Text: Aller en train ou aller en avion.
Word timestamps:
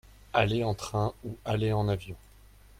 Aller 0.33 0.63
en 0.63 0.73
train 0.73 1.13
ou 1.23 1.37
aller 1.45 1.73
en 1.73 1.87
avion. 1.87 2.15